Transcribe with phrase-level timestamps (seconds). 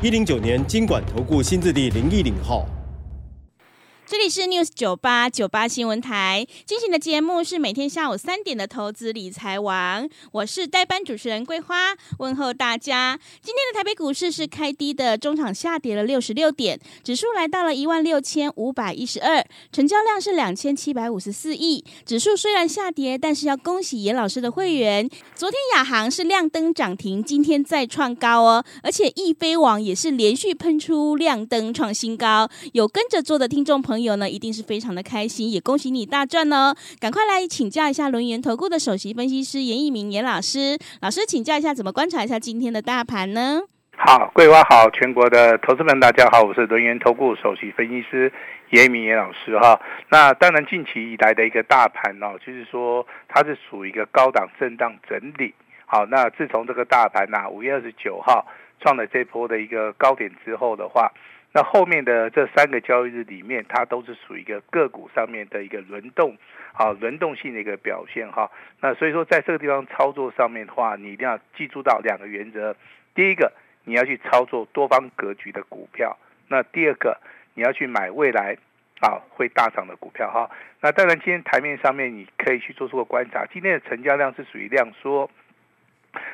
[0.00, 2.64] 一零九年经管投顾新字第零一零号。
[4.10, 13.20] 这里是 News 九八九八新闻台进行的节目是每天下午三点的投资理财王，我是代班主持人桂花，问候大家。
[13.42, 21.84] 今天的台北股市是开低的，中场下跌了六十六点，指数来到了一万六千五百一十二，成交量是两千七百五十四亿。
[22.06, 33.97] 指数虽然下跌，但是要恭喜严老师的会员，昨天亚航是亮灯涨停，今天再创高哦，而且易飞网也是连续喷出亮灯创新高，有跟着做的听众朋友。
[33.98, 36.72] 朋友呢，一定是非常的开心，也恭喜你大赚哦！
[37.00, 43.60] 赶快来请教一下轮研投顾的首席分析师严一鸣严老师，老师请教一下，怎么观察一下今天的大盘呢？
[43.96, 48.32] 好，桂花好，全国的投资们大家好，我是轮研投顾首席分析师
[48.70, 49.80] 严一鸣严老师哈。
[50.10, 55.52] 那当然，近期以来的一个大盘哦，就是说它是属于一个高档震荡整理。
[55.86, 58.46] 好，那自从这个大盘呐五月二十九号
[58.80, 61.12] 创了这波的一个高点之后的话。
[61.52, 66.36] 那后面的这三个交易日里面，它都是属于一个个股上面的一个轮动，
[66.72, 68.50] 好轮动性的一个表现哈。
[68.80, 72.76] 那所以说，在这个地方操作上面的话，你一定要记住到两个原则：
[73.14, 73.50] 第一个，
[73.84, 76.16] 你要去操作多方格局的股票；
[76.48, 77.18] 那第二个，
[77.54, 78.58] 你要去买未来
[79.00, 80.50] 啊会大涨的股票哈。
[80.80, 85.30] 那当然，今天台面上面你可以去做出个观察，今天的成交量是属于量缩，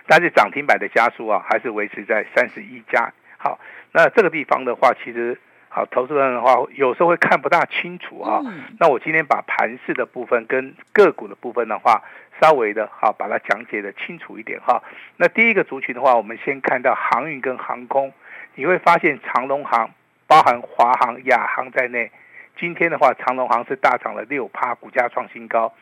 [0.08, 3.12] 但是涨停板的加速啊，还是维持在三十一家。
[3.38, 3.60] 好，
[3.94, 8.42] 那这个地方的话，其实好，投资人的话有时候会看不大清楚啊。
[8.80, 12.02] 那我今天把盘市的部分跟个股的部分的话，
[12.40, 14.82] 稍微的哈把它讲解的清楚一点哈。
[15.16, 18.12] 那第一个族群的话，我们先看到航运跟航空，
[18.56, 19.90] 你会发现长龙航
[20.26, 22.10] 包含华航、亚航在内。
[22.56, 25.72] 今天的话，长隆航是大涨了六趴，股价创新高；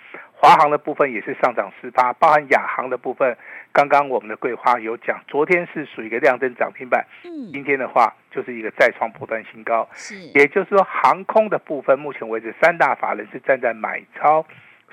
[0.43, 3.37] 华航的部分也是上涨四八，包含亚航的部分。
[3.73, 9.89] 刚刚我们的桂花有讲，昨天是属于一个亮灯涨停板，嗯，今天的话就是一个再创波段新高。
[9.93, 14.45] 是，也就是说，航空的部分，目前为止三大法人是站在买超，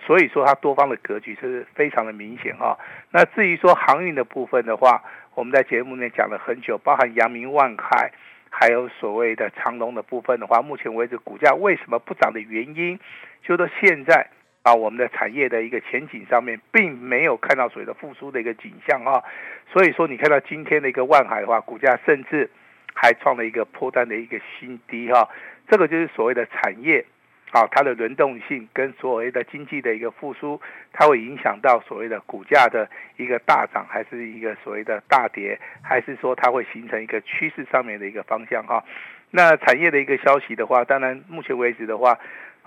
[0.05, 2.77] 所以说它多方的格局是非常的明显哈。
[3.09, 5.01] 那至于说航运的部分的话，
[5.33, 8.11] 我们在节目里面讲了很久，包含阳明、万海。
[8.51, 12.99] 还有所谓的长龙的部分的话，目前为止股价为什么不涨的原因，
[13.43, 14.27] 就到现在
[14.69, 19.23] 啊，我们的产业的一个前景上面，并没有看到所谓的复苏的一个景象啊。
[19.71, 22.49] 所以说，你看到今天的一个万海的话，股价甚至
[22.93, 25.27] 还创了一个破单的一个新低哈。
[25.67, 27.03] 这个就是所谓的产业。
[27.51, 30.61] 啊，它的轮动性跟所谓的经济的一个复苏，
[30.93, 32.87] 它会影响到所谓的股价的
[33.17, 38.85] 一个大涨，还是一个所谓的大跌，还是说它会形成一个趋势上面的一个方向哈？
[39.31, 42.19] 那产业的一个消息的话，当然目前为止的话，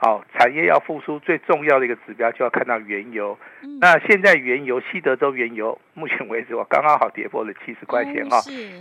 [0.04, 3.38] 好，产业要复苏最重要的一个指标就要看到原油。
[3.80, 8.38] 那现在原油西德州原油目前为止，我刚刚好跌破了七十块钱哈。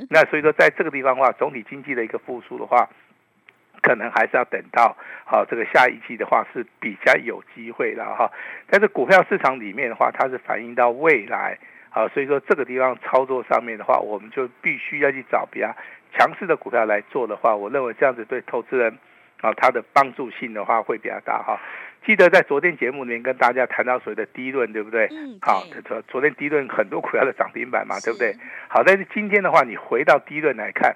[0.10, 2.90] 那所以说，在这个地方的话，总体经济的一个复苏的话。
[3.84, 4.96] 可能还是要等到
[5.26, 8.32] 好这个下一季的话是比较有机会的哈，
[8.70, 11.58] 但是股票市场里面的话，它是反映到未来
[11.90, 15.76] 好，所以说这个地方操作上面的话，我们就必须要去找比较
[16.14, 18.96] 强势的股票来做的话，我认为这样子对投资人
[19.42, 21.60] 啊，它的帮助性的话会比较大哈。
[22.06, 25.08] 记得在昨天节目里面跟大家谈到所谓的低论，对不对？
[25.12, 25.38] 嗯。
[25.42, 28.36] 好，昨昨天低论很多股票的涨停板嘛，对不对？
[28.68, 30.96] 好，但是今天的话，你回到低论来看。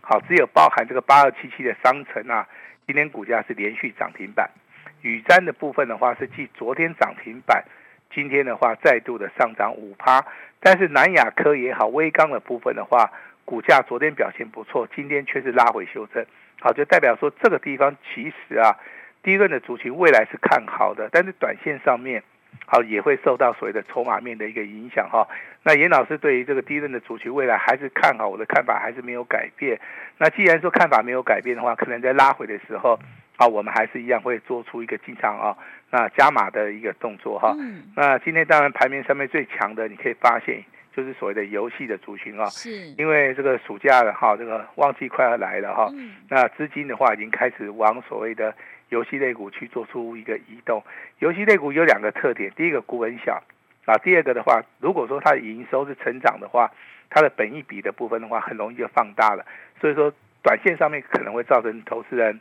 [0.00, 2.46] 好，只有包含这个八二七七的商城啊，
[2.86, 4.48] 今天股价是连续涨停板。
[5.02, 7.64] 宇瞻的部分的话是继昨天涨停板，
[8.14, 10.24] 今天的话再度的上涨五趴。
[10.60, 13.10] 但是南亚科也好，微钢的部分的话，
[13.44, 16.24] 股价昨天表现不错，今天却是拉回修正。
[16.60, 18.76] 好，就代表说这个地方其实啊，
[19.22, 22.22] 低润的族群未来是看好的，但是短线上面。
[22.68, 25.28] 好，也会受到所谓的筹码面的一个影响哈。
[25.62, 29.78] 那严老师对于这个低润的主群未来还是看好，我的看法还是没有改变。
[30.18, 32.98] 那既然说看法没有改变的话，可能在拉回的时候，
[33.36, 35.56] 啊，我们还是一样会做出一个进场啊，
[35.90, 37.54] 那加码的一个动作哈。
[37.94, 40.64] 那今天当然排名上面最强的，你可以发现
[40.96, 45.92] 就是所谓的游戏的族群啊，是因为这个暑假了哈，这个旺季快要来了哈。
[46.30, 48.54] 那资金的话已经开始往所谓的。
[48.88, 50.80] 游戏类股去做出一个移动，
[51.18, 53.42] 游戏类股有两个特点，第一个股本小，
[53.84, 56.70] 啊，第二个的话，如果说它的营收是成长的话，
[57.10, 59.44] 它的本益比的部分的话，很容易就放大了。
[59.80, 62.40] 所以说，短线上面可能会造成投资人，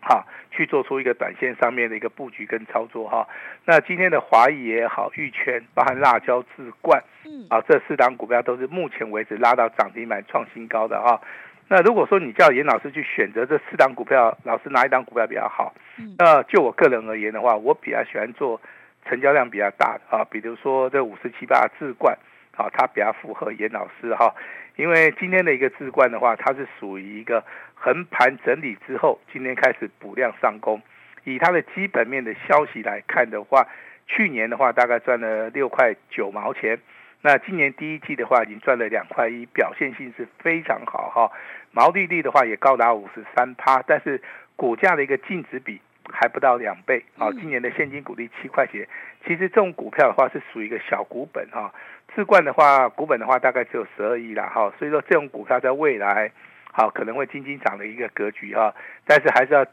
[0.00, 3.28] 哈，去做出一个短线上面的一个布局跟操作哈。
[3.66, 7.04] 那今天的华谊也好，玉泉，包含辣椒、智冠，
[7.38, 11.20] 嗯，啊，这四档股票都是目前为止拉到涨停板创新高的哈。
[11.68, 15.72] 那如果说你叫严老师去选择这四档股票，老师哪一档股票比较好？
[16.18, 18.60] 那就我个人而言的话，我比较喜欢做
[19.04, 22.16] 成交量比较大的啊，比如说这五十七八智冠，
[22.56, 24.34] 啊，它比较符合严老师哈。
[24.76, 27.44] 因为今天的一个智冠的话，它是属于一个
[27.74, 30.80] 横盘整理之后，今天开始补量上攻。
[31.24, 33.66] 以它的基本面的消息来看的话，
[34.06, 36.78] 去年的话大概赚了六块九毛钱。
[37.20, 41.32] 那今年第一季的话，已经赚了两块一，表现性是非常好哈，
[41.72, 44.22] 毛利率的话也高达五十三趴，但是
[44.54, 45.80] 股价的一个净值比
[46.12, 47.32] 还不到两倍啊。
[47.32, 48.86] 今年的现金股利七块钱，
[49.26, 51.74] 其实这种股票的话是属于一个小股本哈，
[52.14, 56.30] 置冠的话股本的话大概只有十二亿啦哈，所以说这种股票在未来
[56.70, 58.72] 好可能会轻轻涨的一个格局哈，
[59.04, 59.66] 但是还是要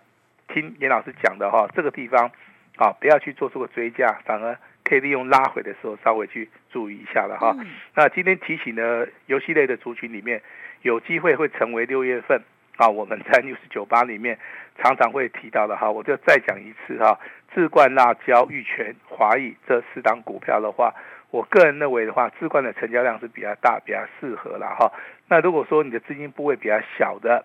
[0.48, 2.32] 听严老师讲的哈，这个地方
[2.78, 4.58] 啊不要去做出个追加，反而。
[4.86, 7.58] 可以利用拉回的时候稍微去注意一下了哈。
[7.96, 10.42] 那今天提醒的游戏类的族群里面，
[10.84, 12.42] 有机会会成为六月份
[12.78, 14.38] 啊，我们在 news 酒吧里面
[14.78, 15.90] 常常会提到的哈。
[15.90, 17.20] 我就再讲一次哈，
[17.54, 20.94] 智冠辣椒、玉泉、华谊这四档股票的话，
[21.32, 24.92] 我个人认为的话，智冠的成交量是比较大，比较适合了哈。
[25.28, 27.44] 那如果说你的资金部位比较小的，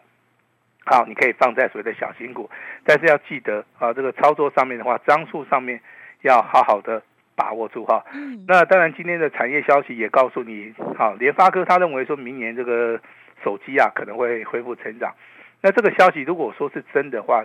[0.84, 2.50] 好，你可以放在所谓的小型股，
[2.84, 5.80] 但是要记得啊，这个操作上面的话，张数上面
[6.20, 7.02] 要好好的。
[7.36, 8.04] 把握住哈，
[8.46, 13.00] 那当然今天的产业消息也告诉你，好，联发科他认为说明年这个
[13.42, 15.14] 手机啊可能会恢复成长，
[15.62, 17.42] 那这个消息如果说是真的话，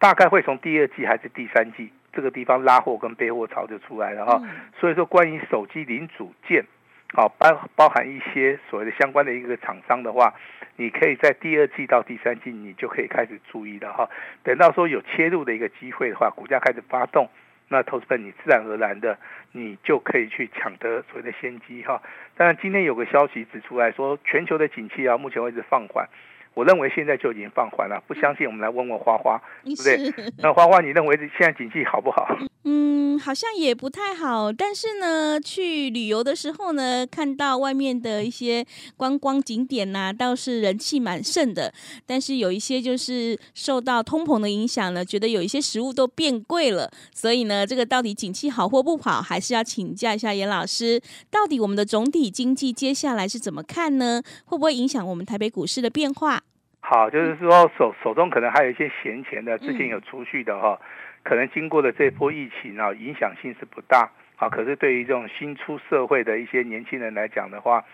[0.00, 4.42] 大概会从第二季还是第三季这个地方拉货跟备货潮就出来了哈，
[4.80, 6.64] 所以说关于手机零组件，
[7.12, 10.34] 好包包含一些所谓的相关的一个厂商的话，
[10.74, 14.10] 你可以在第二季到第三季你就可以开始注意了哈，
[14.42, 17.28] 等到说有切入的一个机会的话，股价开始发动。
[17.74, 19.18] 那投资本你自然而然的，
[19.50, 22.00] 你就可以去抢得所谓的先机哈。
[22.36, 26.08] 当然今天有个消息指出来说，全球的景气啊，目前为止放缓。
[26.54, 30.32] 我认为现在就已经放缓了，不相信我们来问问花花，对不对？
[30.38, 32.38] 那花花，你认为现在景气好不好？
[32.66, 34.50] 嗯，好像也不太好。
[34.50, 38.64] 但是呢，去旅游的时候呢，看到外面的一些
[38.96, 41.72] 观光景点呐，倒是人气蛮盛的。
[42.06, 46.90] 但是有一些就是受到通膨的影响呢，觉得有一些食物都变贵了。
[47.12, 50.98] 所以呢，这个到底景气好或不好，还是要请教一下严老师，
[51.30, 54.22] 到底我们的总体经济接下来是怎么看呢？
[54.46, 56.42] 会不会影响我们台北股市的变化？
[56.80, 60.78] 好，就是说手手中可能还有一些闲钱的，之前有储蓄的哈，
[61.24, 64.48] 可能经过了这波疫情啊，影响性是不大啊。
[64.48, 67.84] 可是对于这种新出社会的一些年轻人来讲的话，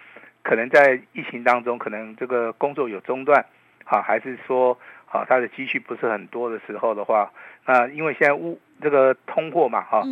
[0.43, 3.47] 可能在疫情当中，可能这个工作有中断，
[3.85, 7.33] 啊，还是说啊他的积蓄不是很多的时候的话，
[7.65, 10.03] 那因为现在物这个通货嘛哈，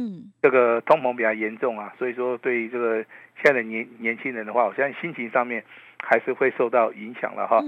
[0.41, 3.05] 这个通膨比较严重啊，所以说对于这个
[3.43, 5.63] 现在的年年轻人的话，我相信心情上面。
[6.01, 7.61] 还是会受到影响了哈。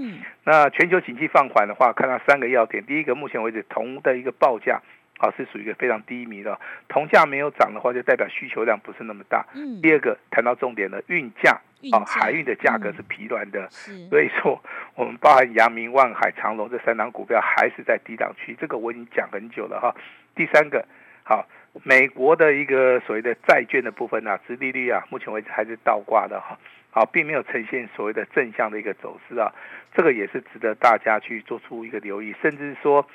[0.45, 2.81] 那全球经济放缓的话，看到三个要点。
[2.85, 4.81] 第一个，目前为止铜的一个报价
[5.21, 9.45] 啊是属于一个非常低迷的，铜价没有涨的话，就代表需求量不是那么大。
[9.53, 13.69] 嗯第二个，谈到重点的运价啊，海运的价格是疲软的，
[14.09, 14.59] 所以说
[14.95, 19.95] 我们包含阳明、万海、长隆这三档股票还是在低档区，这个我已经讲很久了哈。
[20.33, 20.83] 第三个，
[21.23, 21.47] 好，
[21.83, 26.57] 美国的一个所谓的债券的部分啊，殖利率啊，目前为止还是倒挂的哈。
[26.93, 29.53] 好，并没有呈现所谓的正向的一个走势啊，
[29.95, 33.07] 这个也是值得大家去做出一个留意，甚至说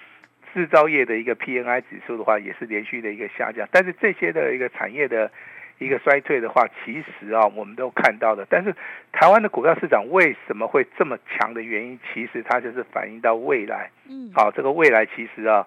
[0.55, 3.69] 制造业的一个 PNI 指数的话，也是连续的一个下降。
[3.71, 5.31] 但是这些的一个产业的
[5.79, 8.47] 一个衰退的话，其实啊，我们都看到的。
[8.49, 8.75] 但是
[9.12, 13.91] 台湾的股票市场为什么会这么强的原因，其实它就是反映到未来。
[14.09, 15.67] 嗯，好，这个未来其实啊，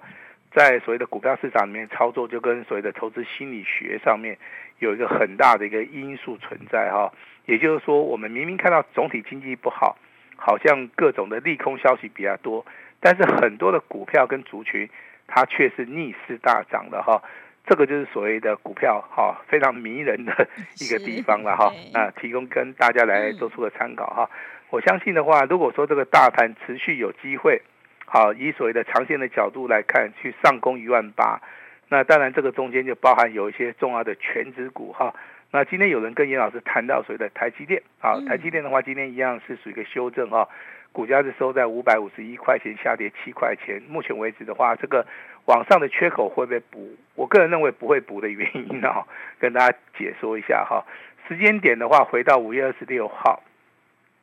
[0.52, 4.38] 在所谓的股票市场里面操作，就跟所谓的投资心理学上面
[4.80, 7.14] 有一个很大的一个因素存在哈。
[7.46, 9.98] 也就是说，我们明明看到总体经济不好，
[10.36, 12.66] 好像各种的利空消息比较多，
[13.00, 14.90] 但是很多的股票跟族群，
[15.28, 17.22] 它却是逆势大涨的哈。
[17.66, 20.48] 这个就是所谓的股票哈，非常迷人的
[20.82, 21.72] 一个地方了哈。
[21.94, 24.30] 啊，提供跟大家来做出个参考哈。
[24.70, 27.62] 我相信的话，如果说这个大盘持续有机会，
[28.06, 31.42] 好，以所谓的长线的角度来看，去上攻一万八，
[31.90, 35.14] 那当然这个中间就包含有一些重要的全值股哈。
[35.52, 40.48] 那今天有人跟严老师谈到所谓的台积电，啊，嗯台积电的话，今天一样是属于一个修正哈、
[40.92, 43.82] 股价是收在五百五十一块钱，下跌七块钱。
[43.90, 45.08] 目前为止的话，这个
[45.46, 46.96] 往上的缺口会不会补？
[47.16, 49.08] 我个人认为不会补的原因啊，
[49.40, 50.86] 跟大家解说一下哈。
[51.28, 53.42] 时间点的话，回到五月二十六号，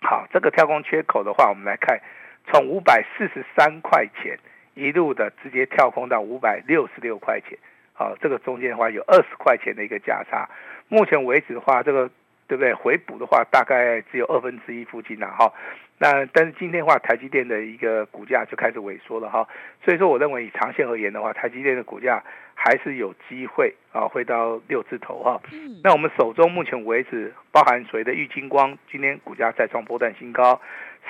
[0.03, 2.01] 好，这个跳空缺口的话，我们来看，
[2.47, 4.39] 从五百四十三块钱
[4.75, 7.59] 一路的直接跳空到五百六十六块钱，
[7.95, 10.49] 好，这个中间的话有二十块钱的一个价差。
[10.89, 12.09] 目前为止的话，这个
[12.47, 12.73] 对不对？
[12.75, 15.53] 回补的话，大概只有二分之一附近了哈。
[15.99, 19.49] 那但是今天的话，台积电的一个股价就开始萎缩了哈。
[19.85, 22.23] 所以说，我认为以长线而言的话，台积电的股价
[22.59, 25.41] 还是有机会啊，会到六字头哈。
[25.53, 30.61] 嗯，那我们手中目前为止，包含所谓的玉金光，今天股价再创波段新高，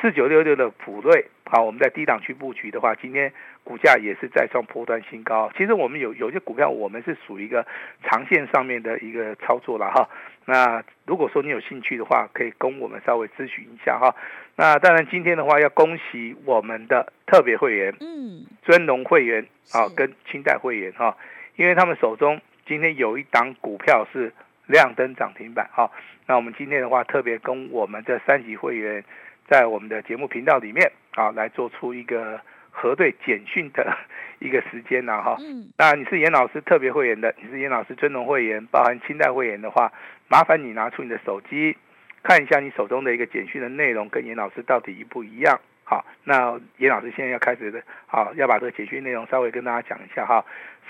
[0.02, 3.32] 四九六六的普瑞，好，我们在低档区布局的话，今天
[3.64, 5.50] 股价也是再创波段新高。
[5.56, 7.64] 其实我们有有些股票，我们是属于一个
[8.02, 10.08] 长线上面的一个操作了哈。
[10.48, 14.14] 那如果说你有兴趣的话，可以跟我们稍微咨询一下哈。
[14.54, 21.16] 那当然今天的话，要恭喜我们的特别会员，嗯，尊龙会员啊，跟清代会员哈、
[21.56, 24.32] 因为他们手中今天有一档股票是
[24.66, 25.90] 亮灯涨停板哈、
[26.26, 29.04] 那我们今天的话，特别跟我们的三级会员
[29.48, 33.96] 在我们的节目频道里面啊，来做出一个核对简讯的
[34.40, 35.36] 一个时间呐哈。
[35.38, 39.92] 嗯，那你是严老师特别会员的，你是严老师尊荣会员，包含清代会员的话，
[40.28, 41.76] 麻烦你拿出你的手机
[42.24, 45.60] 看一下你手中的一个简讯的内容跟严老师到底一不一样。
[45.84, 50.44] 好，那严老师现在要开始的，好，要把这个简讯内容稍微跟大家讲一下哈。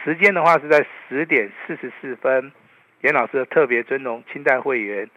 [0.04, 2.52] 时间的话是在十点四十四分，
[3.00, 5.08] 严老师特别尊荣清代会员，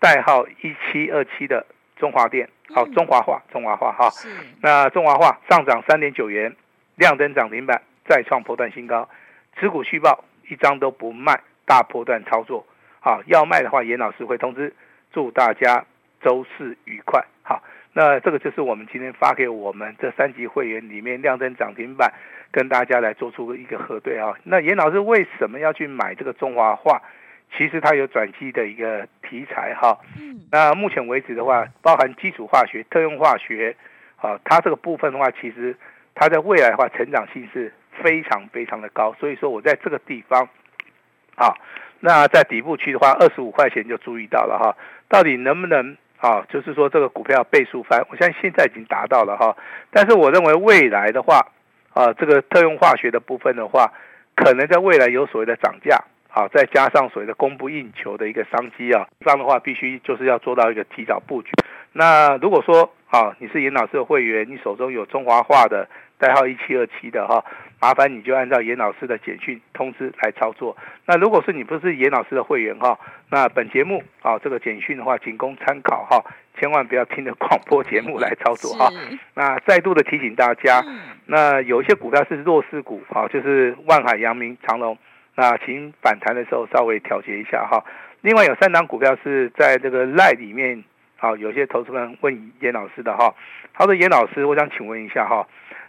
[0.00, 4.10] 代号一七二七的中华电，好，嗯中华化，中华化哈。
[4.60, 6.54] 那中华化上涨三点九元，
[6.96, 9.08] 亮灯涨停板，再创波段新高，
[9.58, 12.66] 持股续报，一张都不卖，大波段操作。
[13.00, 14.74] 好，要卖的话，严老师会通知。
[15.12, 15.84] 祝大家
[16.22, 17.24] 周四愉快。
[17.42, 17.62] 好，
[17.92, 22.12] 那这个就是我们今天发给我们这三级会员里面亮灯涨停板，
[22.54, 24.32] 跟大家来做出一个核对啊。
[24.44, 27.02] 那严老师为什么要去买这个中华化？
[27.56, 29.98] 其实它有转机的一个题材哈。
[30.16, 33.74] 嗯，那目前为止的话，包含基础化学、特用化学，
[34.16, 35.76] 啊，它这个部分的话，其实
[36.14, 39.12] 它在未来的话，成长性是非常非常的高。
[39.18, 40.48] 所以说我在这个地方，
[41.34, 41.54] 啊，
[42.00, 44.76] 那在底部区的话，二十五块钱就注意到了哈，
[45.08, 46.44] 到底能不能啊？
[46.48, 49.56] 就是说这个股票倍数翻，我相信现在已经达到了哈。
[49.92, 51.52] 但是我认为未来的话，
[51.94, 53.90] 啊，这个特用化学的部分的话，
[54.36, 56.04] 可能在未来有所谓的涨价。
[56.34, 61.52] 啊，再加上所谓的供不应求的一个商机啊，这样的话必须就是要做到一个提早布局。
[61.92, 67.44] 那如果说啊，你是严老师的会员，你手中有中华化的代号一七二七的哈，
[67.80, 70.76] 麻烦你就按照严老师的简讯通知来操作。
[71.06, 72.98] 那如果是你不是严老师的会员哈，
[73.30, 76.24] 那本节目啊这个简讯的话仅供参考哈，
[76.64, 78.88] 千万不要听着广播节目来操作哈。
[78.88, 84.96] 是，那再度的提醒大家，嗯，那有一些股票是弱势股，好，就是万海、阳明、长隆，
[85.34, 87.84] 那请反弹的时候稍微调节一下哈。
[88.22, 90.82] 另外有三档股票是在这个赖里面，
[91.18, 93.34] 好，有些投资人问严老师的哈，
[93.74, 95.46] 他说严老师，我想请问一下哈，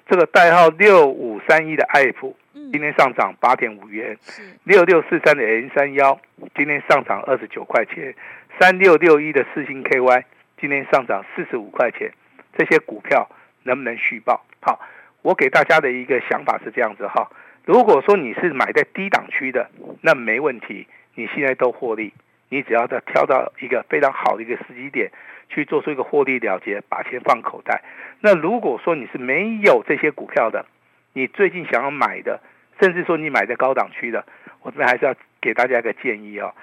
[0.10, 6.20] 这个代号六五三一的爱普嗯，今天上涨八点五元，是，六六四三的 N 三幺
[6.54, 8.14] 今天上涨二十九块钱，
[8.60, 10.24] 三六六一的四星 KY
[10.60, 12.12] 今天上涨四十五块钱，
[12.58, 13.30] 这些股票
[13.64, 14.46] 能不能续报？
[14.62, 14.80] 好，
[15.22, 17.30] 我给大家的一个想法是这样子哈，
[17.66, 19.70] 如果说你是买在低档区的，
[20.02, 22.14] 那没问题，你现在都获利，
[22.50, 25.12] 你只要再挑到一个非常好的一个时机点，
[25.50, 27.84] 去做出一个获利了结，把钱放口袋。
[28.22, 30.66] 那如果说你是没有这些股票的，
[31.14, 32.40] 你最近想要买的，
[32.80, 34.26] 甚至说你买在高档区的，
[34.62, 36.54] 我这边还是要给大家一个建议哦。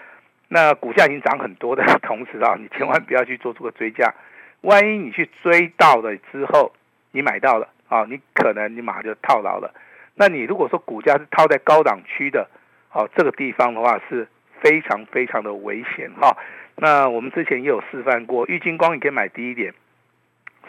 [0.55, 4.13] 那股价已经涨很多的 同时啊，你千万不要去做出个追加，
[4.61, 6.75] 万一你去追到了之后，
[7.11, 9.73] 你买到了啊，你可能你马上就套牢了。
[10.15, 12.51] 那你如果说股价是套在高档区的，
[12.93, 14.29] 哦、这个地方的话是
[14.61, 16.37] 非常非常的危险哈、
[16.77, 19.73] 那我们之前也有示范过，玉金光你可以买低一点，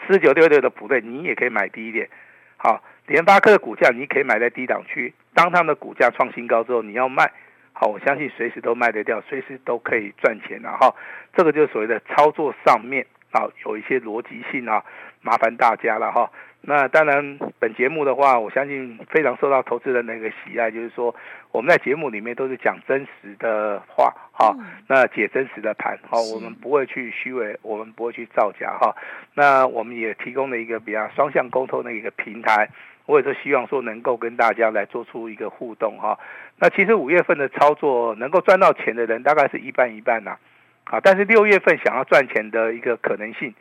[0.06, 2.08] 四九六六的普瑞你也可以买低一点。
[2.56, 7.30] 好，联发科的股价你可以买在低档区，当他们的股价创新高之后，你要卖，
[7.74, 10.94] 好，我相信随时都卖得掉，随时都可以赚钱然后
[11.34, 14.82] 这个就是所谓的操作上面啊有一些逻辑性啊，
[15.20, 16.30] 麻烦大家了哈。
[16.66, 21.14] 那当然，本节目的话，我相信非常受到投资人的一个喜爱，就是说
[21.52, 24.56] 我们在节目里面都是讲真实的话，哈，
[24.88, 28.96] 那解真实的盘，哈，我们不会去虚伪，我们不会去造假，哈。
[29.34, 32.70] 那我们也提供了一个比较双向沟通的一个平台，
[33.06, 36.18] 我也是希望说能够跟大家来做出一个互动，哈。
[36.58, 40.38] 那其实五月份的操作能够赚到钱的人大概是一半一半呐，
[40.84, 43.52] 啊，但是六月份想要赚钱的一个可能性，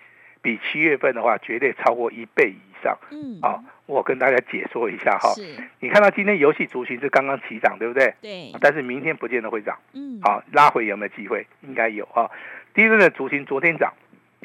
[0.41, 2.97] 比七月份的话绝对超过一倍以上。
[3.11, 5.33] 嗯，好，我跟大家解说一下哈。
[5.79, 8.13] 你看到今天游戏族群是刚刚起涨，对不对？
[8.21, 8.51] 对。
[8.61, 9.77] 但是明天不见得会涨。
[9.93, 10.19] 嗯。
[10.21, 11.45] 好，拉回有没有机会？
[11.61, 12.29] 应该有哈。
[12.73, 13.91] 第一轮的族群昨天涨，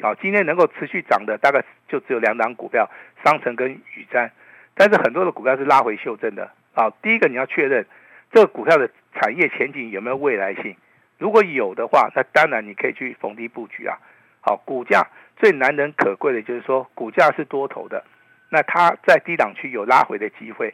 [0.01, 2.89] 好，今天能够持续涨的大概就只有两档股票，
[3.23, 4.29] 商城跟宇瞻。
[4.79, 6.49] 但是很多的股票是拉回修正的。
[6.73, 7.85] 啊，第一个你要确认
[8.31, 10.73] 这个股票的产业前景有没有未来性。
[11.17, 13.97] 如果有的话，那当然你可以去逢低布局啊。
[14.39, 15.05] 好，股价
[15.35, 18.05] 最难能可贵的就是说股价是多头的。
[18.49, 20.73] 那它在低档区有拉回的机会，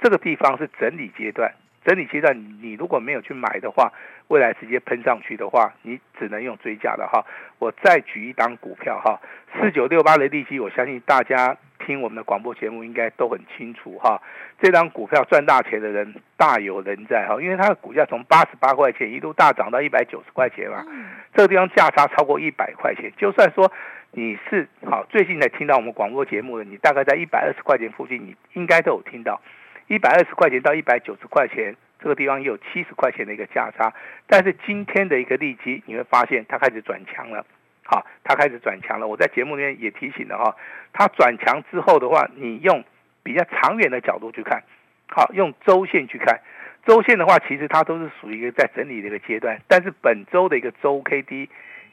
[0.00, 1.50] 这个地方是整理阶段。
[1.82, 3.90] 整理阶段，你如果没有去买的话，
[4.28, 7.24] 未来直接喷上去的话，你只能用追加的哈。
[7.58, 9.18] 我再举一档股票哈，
[9.54, 11.56] 四九六八的利基，我相信大家
[11.86, 14.20] 听我们的广播节目应该都很清楚哈。
[14.60, 20.84] 这张股票赚大钱的人大有人在哈，因为它的股价从八十八块钱一路大涨到一百九十块钱嘛，
[21.32, 23.72] 这个地方价差超过一百块钱，就算说。
[24.12, 29.42] 你是好最近才听到我们广播节目的，你大概在一百二十块钱附近，你应该都有听到，
[29.88, 33.92] 一百二十块钱到一百九十块钱这个地方也有七十块钱的一个价差，
[34.26, 37.44] 但是今天的一个利基你会发现它开始转强了，
[37.86, 39.06] 好，它开始转强了。
[39.06, 40.56] 我在节目里面也提醒了哈，
[40.92, 42.84] 它转强之后的话，你用
[43.22, 44.62] 比较长远的角度去看，
[45.08, 46.40] 好，用周线去看，
[46.84, 51.48] 周线的话其实它都是属于一个在整理的一个阶段，但是本周的一个周 K D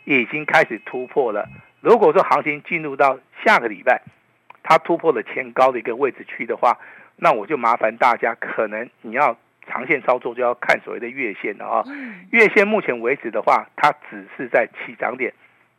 [0.06, 1.48] 已经开始突破了。
[1.82, 4.02] 如果说行情进入到下个礼拜，
[4.64, 6.80] 它突破了前高的一个位置区的话，
[7.18, 11.84] 那我就麻烦大家，可能你要长线操作就要看所谓的月线了啊。
[12.32, 15.34] 月线目前为止的话，它只是在起涨点，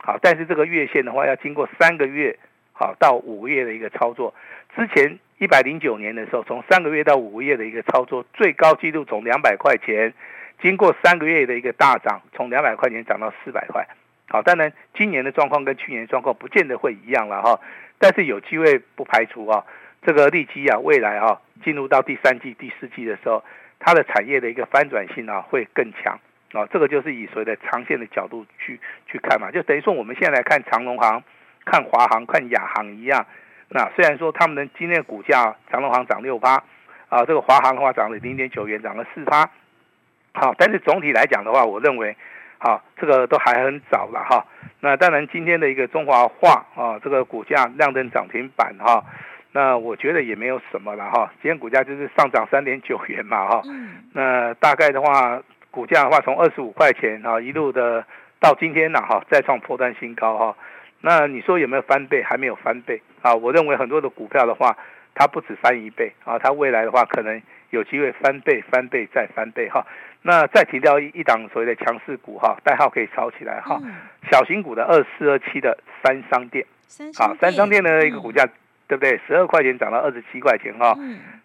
[0.07, 2.39] 好，但是这个月线的话要经过三个月，
[2.75, 4.35] 好到五个月的一个操作。
[4.77, 10.13] 之前一百零九年的时候，从三个月到五个月的一个操作，最高纪录从两百块钱，
[10.61, 13.87] 经过三个月的一个大涨，从两百块钱涨到四百块。
[14.29, 17.59] 好，当然今年的状况跟去年状况不见得会一样了哈，
[17.99, 19.65] 但是有机会不排除啊，
[20.03, 23.43] 这个利基啊，未来啊进入到第三季、第四季的时候，
[23.79, 26.19] 它的产业的一个翻转性啊会更强
[26.55, 31.23] 啊，这个就是以所谓的长线的角度去去看嘛，就等于说我们现在来看长隆行、
[31.67, 33.27] 看华航、看亚航一样，
[33.69, 36.63] 那虽然说他们的今天的股价，长隆行涨六趴，
[37.09, 39.51] 啊，这个华航的话涨了零点九元，涨了四趴，
[40.33, 42.17] 好，但是总体来讲的话，我认为。
[42.57, 44.47] 好，这个都还很早了哈。
[44.81, 49.05] 那当然，今天的一个中华化啊，这个股价亮灯涨停板哈。
[49.53, 51.31] 那我觉得也没有什么了哈。
[51.43, 53.63] 今天股价就是上涨三点九元嘛哈。
[54.15, 55.43] 那大概的话，
[55.75, 58.07] 股价的话从二十五块钱啊一路的
[58.39, 60.57] 到今天了哈，再创破断新高哈。
[61.01, 62.23] 那你说有没有翻倍？
[62.23, 63.35] 还没有翻倍啊。
[63.35, 64.77] 我认为很多的股票的话，
[65.17, 69.85] 它不止翻一倍啊，它未来的话可能有机会翻倍、翻倍再翻倍哈。
[70.23, 73.81] 那再提到一档所谓的强势股哈，代号可以抄起来哈。
[74.31, 76.65] 小型股的二四二七的三商店，
[77.19, 78.47] 好，三商店的一个股价
[78.87, 79.21] 对不对？
[79.27, 80.97] 十二块钱涨到二十七块钱哈。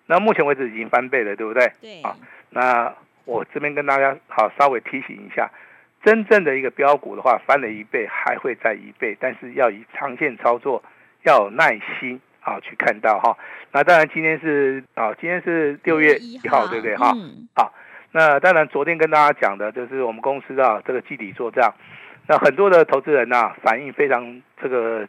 [0.06, 1.72] 那目前为止已经翻倍了，对不对？
[1.82, 2.02] 对。
[2.02, 2.15] 啊，
[2.52, 2.94] 那
[3.30, 5.48] 我这边跟大家好稍微提醒一下，
[6.04, 10.84] 真正的一个标股的话，翻了一倍还会再一倍，但是要以长线操作，
[11.26, 13.38] 要有耐心啊去看到哈。
[13.72, 17.13] 那当然今天是啊，今天是六月一号，对不对哈？
[17.56, 17.72] 好。
[18.12, 21.72] 那当然，昨天跟大家讲的就是我们公司啊，这个基底做账。
[22.28, 25.08] 那很多的投资人呐，反应非常这个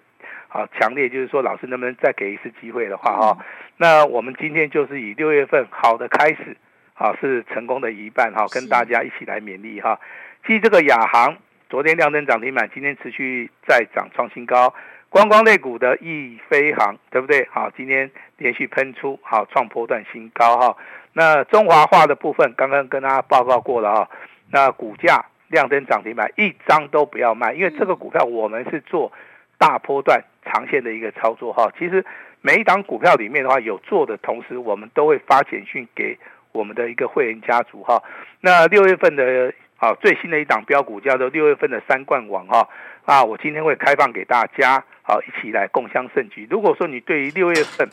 [0.48, 3.38] 啊强烈，就是说，老师能不能再给一次机会的话哈？
[3.78, 6.54] 那我们今天就是以六月份好的开始，
[7.00, 9.98] 好是成功的一半哈，跟大家一起来勉励哈。
[10.46, 11.34] 继这个亚航
[11.70, 14.74] 昨天亮灯涨停板，今天持续再涨创新高。
[15.08, 17.48] 观光类股的易飞航，对不对？
[17.50, 20.76] 好，今天连续喷出，好创波段新高哈。
[21.14, 24.10] 那中华化的部分，刚刚跟大家报告过了哈。
[24.50, 29.10] 那股价亮灯涨停板，一张都不要卖，因为这个股票我们是做
[29.56, 31.72] 大波段长线的一个操作哈。
[31.78, 32.04] 其实
[32.42, 36.18] 每一档股票里面的话，有做的同时，我们都会发简讯给
[36.52, 38.02] 我们的一个会员家族哈。
[38.40, 42.68] 那六月份的啊最新的一档标股叫做六月份的三冠王哈
[43.04, 44.84] 啊，我今天会开放给大家。
[45.02, 46.46] 好，一起来共襄盛举。
[46.50, 47.88] 如果说你对于六月份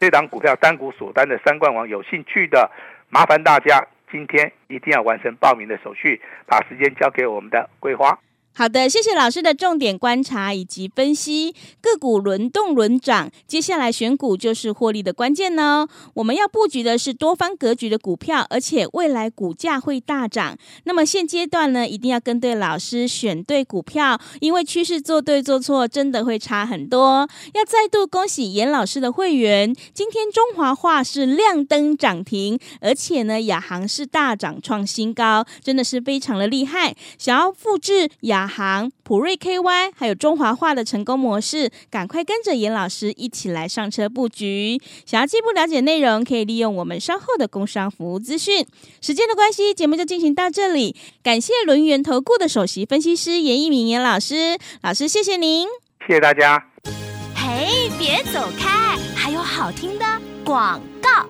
[0.00, 2.70] 这档股票单股锁单的三冠王有兴趣的，
[3.10, 8.18] 麻烦大家今天一定要完成报名的手续，把时间交给我们的桂花。
[8.54, 11.54] 好的，谢谢老师的重点观察以及分析。
[11.80, 15.88] 个股轮动轮涨，接下来选股就是获利的关键呢。
[16.12, 20.54] 我们要布局的是多方格局的股票，而且未来股价会大涨。
[20.84, 27.26] 那么现阶段呢，一定要跟对老师，选对股票，因为趋势做对做错真的会差很多。
[27.54, 36.94] 要再度恭喜严老师的会员，今天中华化是亮灯涨停，而且呢，亚航是大涨创新高，真的是非常的厉害。
[37.16, 38.41] 想要复制亚。
[38.42, 44.80] 亚航、普瑞 KY 还有中华化的成功模式，赶快跟着严老师一起来上车布局。
[45.06, 48.66] 想要进一步了解内容，可以利用我们稍后的工商服务资讯。
[49.00, 50.96] 时间的关系，节目就进行到这里。
[51.22, 55.68] 感谢轮源投顾的首席分析师严一鸣严老师，老师谢谢您，
[56.08, 56.66] 谢谢大家。
[57.36, 60.04] 嘿，别走开，还有好听的
[60.44, 61.28] 广告。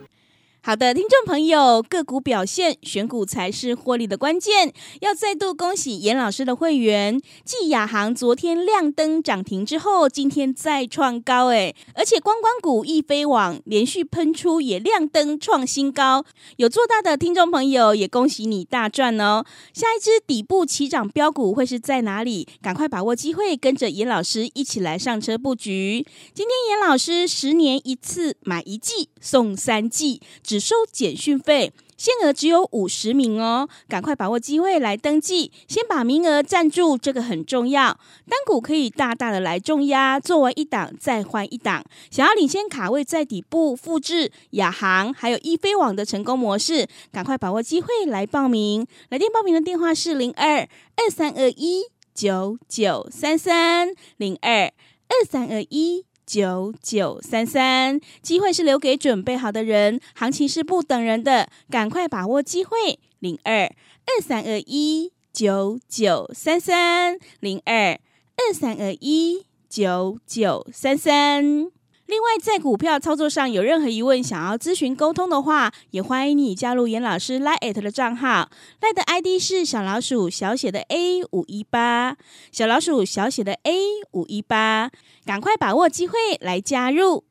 [0.64, 4.72] 好的，听众朋友，个股表现选股才是获利的关键。
[5.00, 16.24] 要再度恭喜严老师的会员，继亚航昨天亮灯涨停之后，今天再创高，哎，而且观光股易飞网连续喷出，也亮灯创新高。
[16.58, 19.44] 有做大的听众朋友，也恭喜你大赚哦！
[19.74, 22.46] 下一支底部起涨标股会是在哪里？
[22.62, 26.06] 赶快把握机会，跟着严老师一起来上车布局。
[26.32, 30.20] 今天严老师十年一次买一季送三季。
[30.52, 37.98] 只收简讯费，限额只有五十名哦，赶快把握机会来登记，先把名额占住，这个很重要。
[38.28, 41.82] 单股可以大大的来重压，做完一档再换一档。
[42.10, 48.86] 想要领先卡位在底部，复制亚航还有易飞网的成功模式，赶快把握机会来报名。
[49.08, 51.84] 来电报名的电话是零二二三二一
[52.14, 53.88] 九九三三
[54.18, 54.64] 零二
[55.08, 56.04] 二三二一。
[56.26, 62.98] 九九三三，机会是留给准备好的人，行情是不等人的，赶快把握机会。
[63.18, 68.00] 零二二三二一九九三三，零二
[68.36, 71.81] 二三二一九九三三。
[72.12, 78.50] 另外，在股票操作上有任何疑问，想要咨询沟通的话，也欢迎你加入严老师 Line 的账号
[78.82, 82.18] ，Line 的 ID 是小老鼠小写的 A 五一八，
[82.50, 83.72] 小老鼠小写的 A
[84.10, 84.90] 五一八，
[85.24, 87.24] 赶快把握机会来加入。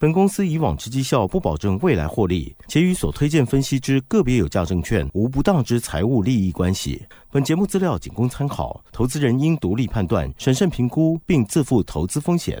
[0.00, 7.06] 本公司以往之绩效不保证未来获利，且与所推荐分析之个别有价证券无不当之财务利益关系。
[7.30, 12.60] 本节目资料仅供参考，投资人应独立判断、审慎评估，并自负投资风险。